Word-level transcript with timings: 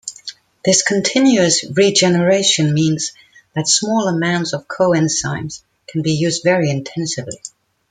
This 0.65 0.81
continuous 0.81 1.63
regeneration 1.77 2.73
means 2.73 3.11
that 3.53 3.67
small 3.67 4.07
amounts 4.07 4.51
of 4.51 4.67
coenzymes 4.67 5.61
can 5.87 6.01
be 6.01 6.13
used 6.13 6.41
very 6.43 6.71
intensively. 6.71 7.39